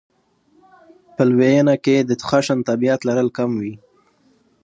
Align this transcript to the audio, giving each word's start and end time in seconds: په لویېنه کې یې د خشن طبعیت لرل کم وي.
په 1.15 1.21
لویېنه 1.29 1.75
کې 1.83 1.93
یې 1.99 2.05
د 2.09 2.11
خشن 2.29 2.59
طبعیت 2.69 2.99
لرل 3.07 3.29
کم 3.37 3.51
وي. 3.61 3.73